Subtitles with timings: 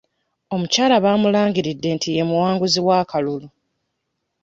[0.53, 3.47] Omukyala baamulangiridde nti ye muwanguzi w'akalulu.